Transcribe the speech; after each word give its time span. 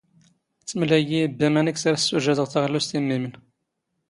ⵜⵎⵍⴰ 0.67 0.93
ⵉⵢⵉ 1.01 1.19
ⵉⴱⴱⴰ 1.25 1.47
ⵎⴰⵏⵉⴽ 1.53 1.77
ⵙ 1.79 1.83
ⴰⵔ 1.89 1.95
ⵙⵙⵓⵊⴰⴷⵖ 2.01 2.45
ⵜⴰⵖⵍⵓⵙⵜ 2.51 2.91
ⵉⵎⵎⵉⵎⵏ. 2.97 3.31